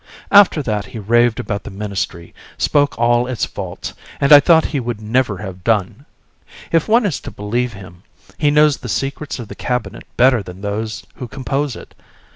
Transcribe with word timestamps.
After 0.31 0.63
that 0.63 0.85
he 0.85 0.97
raved 0.97 1.39
about 1.39 1.61
the 1.61 1.69
ministry, 1.69 2.33
spoke 2.57 2.93
of 2.95 2.99
all 3.01 3.27
its 3.27 3.45
faults, 3.45 3.93
and 4.19 4.33
I 4.33 4.39
thought 4.39 4.65
he 4.65 4.79
would 4.79 4.99
never 4.99 5.37
have 5.37 5.63
done. 5.63 6.07
If 6.71 6.87
one 6.87 7.05
is 7.05 7.19
to 7.19 7.29
believe 7.29 7.73
him, 7.73 8.01
he 8.39 8.49
knows 8.49 8.77
the 8.77 8.89
secrets 8.89 9.37
of 9.37 9.47
the 9.47 9.53
cabinet 9.53 10.05
better 10.17 10.41
than 10.41 10.61
those 10.61 11.03
who 11.17 11.27
compose 11.27 11.75
it. 11.75 11.93